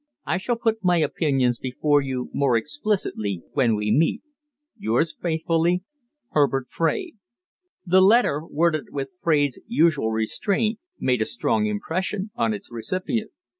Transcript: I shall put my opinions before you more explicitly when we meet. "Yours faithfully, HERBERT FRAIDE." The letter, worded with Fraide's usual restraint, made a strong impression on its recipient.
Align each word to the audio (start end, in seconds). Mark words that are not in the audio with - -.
I 0.25 0.37
shall 0.37 0.55
put 0.55 0.83
my 0.83 0.97
opinions 0.97 1.59
before 1.59 2.01
you 2.01 2.31
more 2.33 2.57
explicitly 2.57 3.43
when 3.53 3.75
we 3.75 3.91
meet. 3.91 4.23
"Yours 4.75 5.13
faithfully, 5.15 5.83
HERBERT 6.31 6.69
FRAIDE." 6.69 7.17
The 7.85 8.01
letter, 8.01 8.41
worded 8.43 8.85
with 8.89 9.15
Fraide's 9.21 9.59
usual 9.67 10.09
restraint, 10.09 10.79
made 10.99 11.21
a 11.21 11.25
strong 11.25 11.67
impression 11.67 12.31
on 12.35 12.51
its 12.51 12.71
recipient. 12.71 13.29